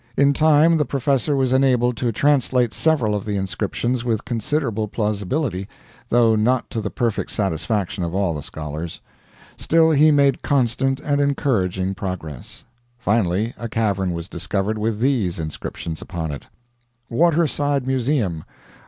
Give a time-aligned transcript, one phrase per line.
[0.17, 5.67] In time, the professor was enabled to translate several of the inscriptions with considerable plausibility,
[6.09, 8.99] though not to the perfect satisfaction of all the scholars.
[9.57, 12.65] Still, he made constant and encouraging progress.
[12.97, 16.47] Finally a cavern was discovered with these inscriptions upon it:
[17.07, 18.43] WATERSIDE MUSEUM.